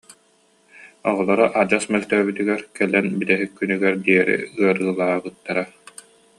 [1.09, 5.63] Оҕолоро адьас мөлтөөбүтүгэр кэлэн бүтэһик күнүгэр диэри ыарыылаабыттара